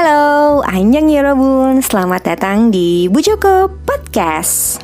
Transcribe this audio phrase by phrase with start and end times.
[0.00, 4.80] Halo, Anjang Yorobun, selamat datang di Bu Joko Podcast.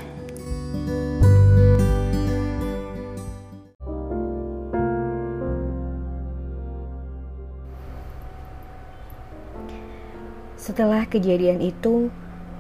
[10.60, 12.12] Setelah kejadian itu,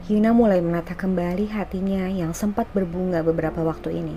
[0.08, 4.16] Yuna mulai menata kembali hatinya yang sempat berbunga beberapa waktu ini.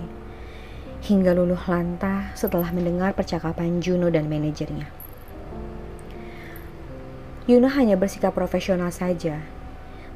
[1.04, 4.99] Hingga luluh lantah setelah mendengar percakapan Juno dan manajernya.
[7.48, 9.40] Yuna hanya bersikap profesional saja.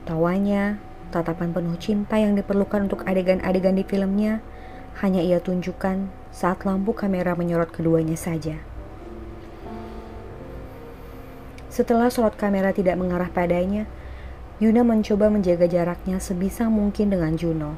[0.05, 0.77] Tawanya,
[1.09, 4.45] tatapan penuh cinta yang diperlukan untuk adegan-adegan di filmnya
[5.01, 8.61] hanya ia tunjukkan saat lampu kamera menyorot keduanya saja.
[11.73, 13.89] Setelah sorot kamera tidak mengarah padanya,
[14.63, 17.75] Yuna mencoba menjaga jaraknya sebisa mungkin dengan Juno.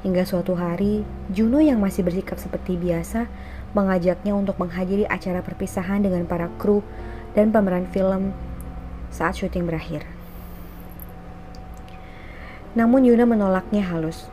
[0.00, 3.28] Hingga suatu hari, Juno yang masih bersikap seperti biasa
[3.76, 6.80] mengajaknya untuk menghadiri acara perpisahan dengan para kru
[7.36, 8.32] dan pemeran film
[9.14, 10.02] saat syuting berakhir.
[12.74, 14.26] Namun Yuna menolaknya halus.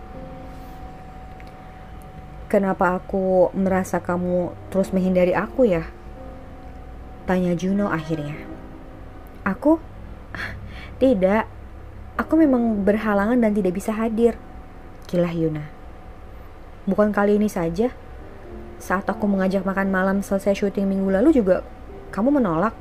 [2.49, 5.85] Kenapa aku merasa kamu terus menghindari aku ya?
[7.29, 8.33] Tanya Juno akhirnya.
[9.45, 9.77] Aku?
[11.01, 11.45] Tidak.
[12.17, 14.35] Aku memang berhalangan dan tidak bisa hadir.
[15.07, 15.63] Kilah Yuna.
[16.83, 17.93] Bukan kali ini saja.
[18.81, 21.63] Saat aku mengajak makan malam selesai syuting minggu lalu juga
[22.11, 22.75] kamu menolak.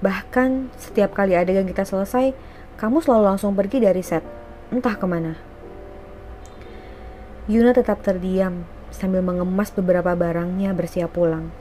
[0.00, 2.32] Bahkan setiap kali adegan kita selesai,
[2.80, 4.24] kamu selalu langsung pergi dari set.
[4.72, 5.36] Entah ke mana.
[7.50, 11.52] Yuna tetap terdiam sambil mengemas beberapa barangnya bersiap pulang.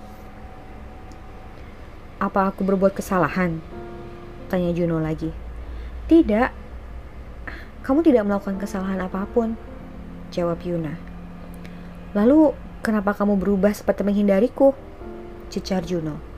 [2.19, 3.59] Apa aku berbuat kesalahan?
[4.47, 5.31] Tanya Juno lagi.
[6.07, 6.49] Tidak,
[7.83, 9.57] kamu tidak melakukan kesalahan apa pun,
[10.29, 10.99] jawab Yuna.
[12.13, 12.53] Lalu,
[12.85, 14.73] kenapa kamu berubah seperti menghindariku?
[15.49, 16.28] Cecar Juno.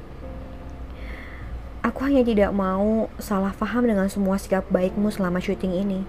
[1.82, 6.06] Aku hanya tidak mau salah paham dengan semua sikap baikmu selama syuting ini.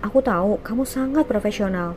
[0.00, 1.92] Aku tahu kamu sangat profesional.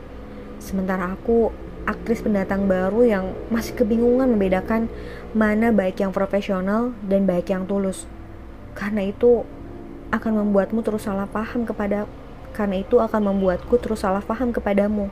[0.60, 1.48] Sementara aku
[1.88, 4.92] aktris pendatang baru yang masih kebingungan membedakan
[5.32, 8.04] mana baik yang profesional dan baik yang tulus.
[8.76, 9.48] Karena itu
[10.12, 12.04] akan membuatmu terus salah paham kepada
[12.52, 15.08] karena itu akan membuatku terus salah paham kepadamu.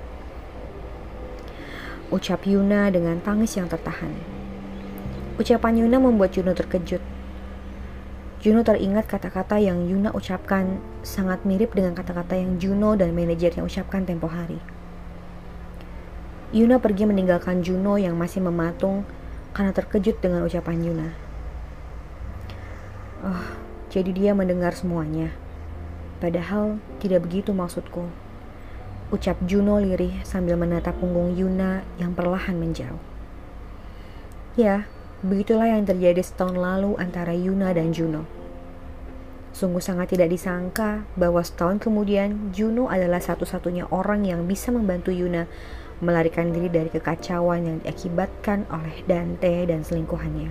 [2.13, 4.13] Ucap Yuna dengan tangis yang tertahan.
[5.41, 7.20] Ucapan Yuna membuat Juno terkejut.
[8.41, 14.09] Juno teringat kata-kata yang Yuna ucapkan sangat mirip dengan kata-kata yang Juno dan manajernya ucapkan
[14.09, 14.56] tempo hari.
[16.56, 19.05] Yuna pergi meninggalkan Juno yang masih mematung
[19.53, 21.09] karena terkejut dengan ucapan Yuna.
[23.28, 23.45] Oh,
[23.93, 25.37] jadi dia mendengar semuanya.
[26.25, 28.09] Padahal tidak begitu maksudku.
[29.12, 33.05] Ucap Juno lirih sambil menatap punggung Yuna yang perlahan menjauh.
[34.57, 34.89] Ya,
[35.21, 38.25] begitulah yang terjadi setahun lalu antara Yuna dan Juno.
[39.53, 45.45] Sungguh sangat tidak disangka bahwa setahun kemudian Juno adalah satu-satunya orang yang bisa membantu Yuna
[46.01, 50.49] melarikan diri dari kekacauan yang diakibatkan oleh Dante dan selingkuhannya.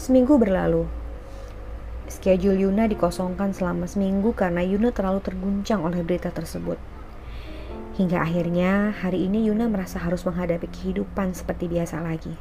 [0.00, 0.90] Seminggu berlalu.
[2.10, 6.99] Schedule Yuna dikosongkan selama seminggu karena Yuna terlalu terguncang oleh berita tersebut.
[8.00, 12.32] Hingga akhirnya hari ini Yuna merasa harus menghadapi kehidupan seperti biasa lagi.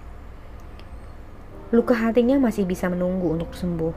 [1.75, 3.91] Luka hatinya masih bisa menunggu untuk sembuh,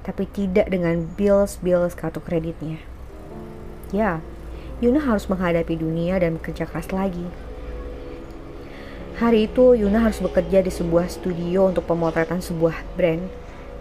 [0.00, 2.80] tapi tidak dengan bills-bills kartu kreditnya.
[3.92, 4.24] Ya,
[4.80, 7.28] Yuna harus menghadapi dunia dan bekerja keras lagi
[9.18, 13.26] Hari itu Yuna harus bekerja di sebuah studio untuk pemotretan sebuah brand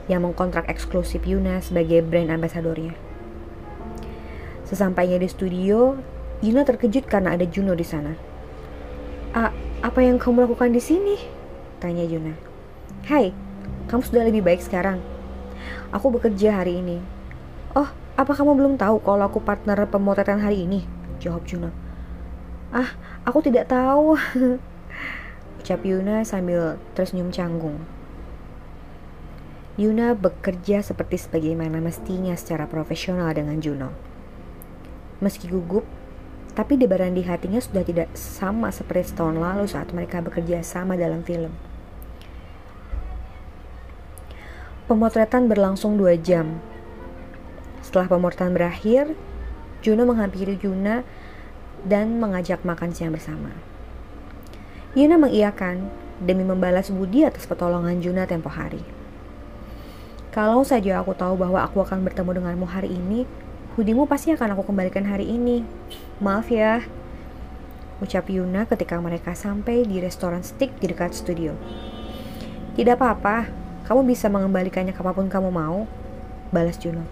[0.09, 2.97] yang mengkontrak eksklusif Yuna sebagai brand ambasadornya.
[4.65, 5.93] Sesampainya di studio,
[6.37, 8.13] Yuna terkejut karena ada Juno di sana.
[9.33, 9.49] A,
[9.81, 11.17] apa yang kamu lakukan di sini?
[11.81, 12.37] Tanya Yuna.
[13.09, 13.33] Hai,
[13.89, 15.01] kamu sudah lebih baik sekarang.
[15.89, 17.01] Aku bekerja hari ini.
[17.73, 20.85] Oh, apa kamu belum tahu kalau aku partner pemotretan hari ini?
[21.17, 21.73] Jawab Juno.
[22.69, 22.93] Ah,
[23.25, 24.13] aku tidak tahu.
[25.67, 27.83] ucap Yuna sambil tersenyum canggung.
[29.75, 33.91] Yuna bekerja seperti sebagaimana mestinya secara profesional dengan Juno.
[35.19, 35.83] Meski gugup,
[36.57, 41.21] tapi debaran di hatinya sudah tidak sama seperti setahun lalu saat mereka bekerja sama dalam
[41.21, 41.53] film.
[44.89, 46.57] Pemotretan berlangsung dua jam.
[47.85, 49.13] Setelah pemotretan berakhir,
[49.85, 51.05] Juno menghampiri Yuna
[51.85, 53.53] dan mengajak makan siang bersama.
[54.97, 58.81] Yuna mengiyakan demi membalas budi atas pertolongan Juna tempo hari.
[60.33, 63.29] Kalau saja aku tahu bahwa aku akan bertemu denganmu hari ini,
[63.77, 65.61] budimu pasti akan aku kembalikan hari ini.
[66.17, 66.81] Maaf ya,
[68.01, 71.53] ucap Yuna ketika mereka sampai di restoran steak di dekat studio.
[72.73, 75.87] Tidak apa-apa, Kamu bisa mengembalikannya kapan pun kamu mau,
[76.51, 77.07] balas Juno.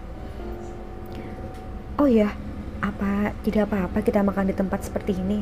[1.96, 2.36] Oh ya,
[2.84, 5.40] apa tidak apa-apa kita makan di tempat seperti ini?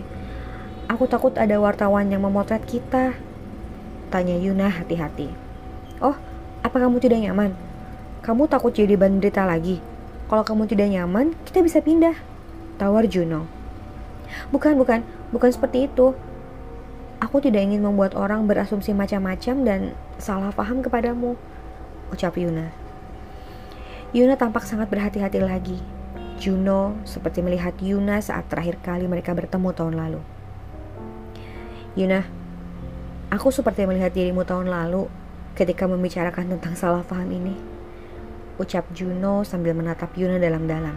[0.87, 3.19] Aku takut ada wartawan yang memotret kita.
[4.15, 5.27] Tanya Yuna hati-hati.
[5.99, 6.15] Oh,
[6.63, 7.51] apa kamu tidak nyaman?
[8.23, 9.83] Kamu takut jadi banderita lagi?
[10.25, 12.17] Kalau kamu tidak nyaman, kita bisa pindah.
[12.81, 13.47] Tawar Juno.
[14.51, 16.17] Bukan, bukan, bukan seperti itu.
[17.23, 19.81] Aku tidak ingin membuat orang berasumsi macam-macam dan
[20.19, 21.37] salah paham kepadamu.
[22.13, 22.73] Ucap Yuna.
[24.15, 25.79] Yuna tampak sangat berhati-hati lagi.
[26.39, 30.21] Juno seperti melihat Yuna saat terakhir kali mereka bertemu tahun lalu.
[31.95, 32.27] Yuna,
[33.31, 35.07] aku seperti melihat dirimu tahun lalu
[35.55, 37.55] ketika membicarakan tentang salah paham ini.
[38.55, 40.95] Ucap Juno sambil menatap Yuna dalam-dalam.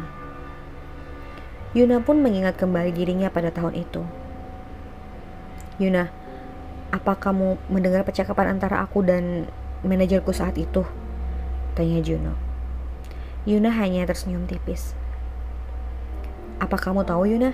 [1.73, 4.05] Yuna pun mengingat kembali dirinya pada tahun itu.
[5.81, 6.09] Yuna,
[6.93, 9.49] apa kamu mendengar percakapan antara aku dan
[9.81, 10.85] manajerku saat itu?
[11.73, 12.37] Tanya Juno.
[13.49, 14.93] Yuna hanya tersenyum tipis.
[16.57, 17.53] Apa kamu tahu Yuna?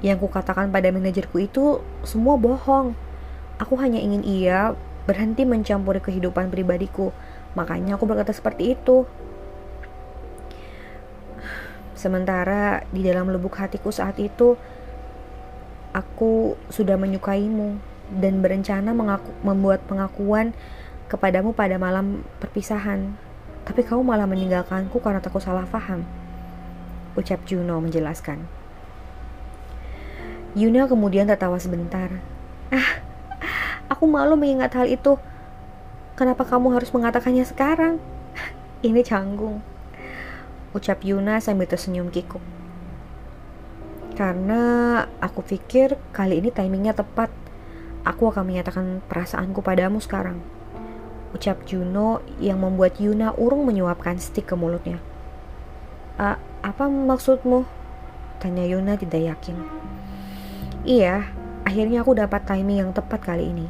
[0.00, 2.94] Yang kukatakan pada manajerku itu semua bohong.
[3.58, 4.72] Aku hanya ingin ia
[5.04, 7.12] berhenti mencampuri kehidupan pribadiku.
[7.58, 9.04] Makanya aku berkata seperti itu.
[12.00, 14.56] Sementara di dalam lubuk hatiku saat itu,
[15.92, 17.76] aku sudah menyukaimu
[18.16, 20.56] dan berencana mengaku, membuat pengakuan
[21.12, 23.12] kepadamu pada malam perpisahan.
[23.68, 26.08] Tapi kau malah meninggalkanku karena takut salah paham.
[27.20, 28.48] Ucap Juno menjelaskan.
[30.56, 32.16] Yuna kemudian tertawa sebentar.
[32.72, 33.04] Ah,
[33.92, 35.20] aku malu mengingat hal itu.
[36.16, 38.00] Kenapa kamu harus mengatakannya sekarang?
[38.80, 39.60] Ini canggung.
[40.72, 42.42] Ucap Yuna sambil tersenyum kikuk.
[44.14, 44.62] Karena
[45.18, 47.32] aku pikir kali ini timingnya tepat.
[48.06, 50.60] Aku akan menyatakan perasaanku padamu sekarang
[51.30, 54.98] ucap Juno yang membuat Yuna urung menyuapkan stik ke mulutnya.
[56.60, 57.64] Apa maksudmu?
[58.42, 59.56] Tanya Yuna tidak yakin.
[60.84, 61.30] Iya,
[61.64, 63.68] akhirnya aku dapat timing yang tepat kali ini.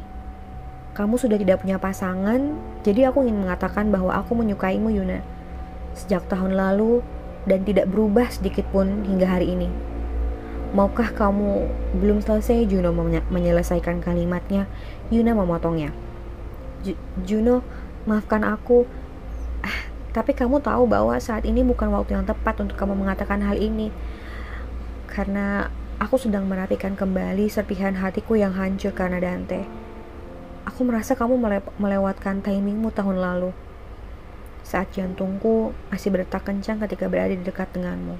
[0.91, 5.23] Kamu sudah tidak punya pasangan, jadi aku ingin mengatakan bahwa aku menyukaimu Yuna.
[5.97, 7.03] Sejak tahun lalu
[7.45, 9.69] dan tidak berubah sedikit pun hingga hari ini.
[10.71, 11.67] Maukah kamu
[11.99, 12.95] belum selesai Juno
[13.27, 14.71] menyelesaikan kalimatnya?
[15.11, 15.91] Yuna memotongnya.
[17.27, 17.59] Juno,
[18.07, 18.87] maafkan aku.
[19.59, 23.59] Ah, tapi kamu tahu bahwa saat ini bukan waktu yang tepat untuk kamu mengatakan hal
[23.59, 23.91] ini.
[25.11, 25.67] Karena
[25.99, 29.67] aku sedang merapikan kembali serpihan hatiku yang hancur karena Dante.
[30.63, 33.51] Aku merasa kamu mele melewatkan timingmu tahun lalu.
[34.61, 38.15] Saat jantungku masih berdetak kencang ketika berada di dekat denganmu.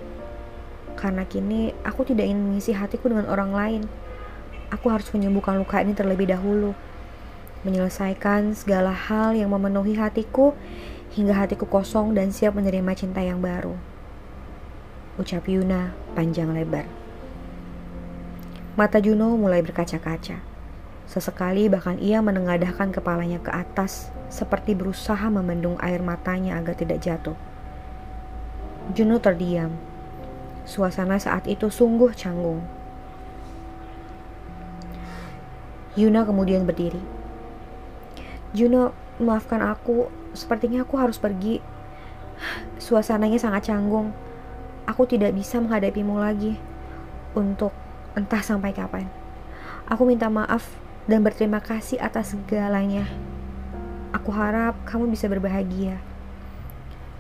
[0.98, 3.82] Karena kini aku tidak ingin mengisi hatiku dengan orang lain.
[4.72, 6.76] Aku harus menyembuhkan luka ini terlebih dahulu
[7.62, 10.58] menyelesaikan segala hal yang memenuhi hatiku
[11.14, 13.78] hingga hatiku kosong dan siap menerima cinta yang baru.
[15.22, 16.90] Ucap Yuna panjang lebar.
[18.80, 20.51] Mata Juno mulai berkaca-kaca.
[21.12, 27.36] Sesekali bahkan ia menengadahkan kepalanya ke atas seperti berusaha membendung air matanya agar tidak jatuh.
[28.96, 29.76] Juno terdiam.
[30.64, 32.64] Suasana saat itu sungguh canggung.
[36.00, 37.04] Yuna kemudian berdiri
[38.56, 40.08] Juno, maafkan aku.
[40.32, 41.60] Sepertinya aku harus pergi.
[42.80, 44.16] Suasananya sangat canggung.
[44.88, 46.56] Aku tidak bisa menghadapimu lagi.
[47.36, 47.76] Untuk
[48.16, 49.12] entah sampai kapan.
[49.88, 50.80] Aku minta maaf
[51.10, 53.10] dan berterima kasih atas segalanya.
[54.14, 55.98] Aku harap kamu bisa berbahagia.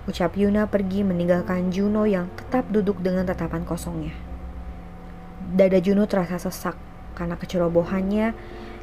[0.10, 4.14] Ucap Yuna pergi meninggalkan Juno yang tetap duduk dengan tatapan kosongnya.
[5.54, 6.76] Dada Juno terasa sesak
[7.14, 8.34] karena kecerobohannya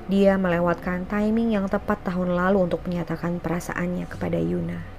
[0.09, 4.98] dia melewatkan timing yang tepat tahun lalu untuk menyatakan perasaannya kepada Yuna.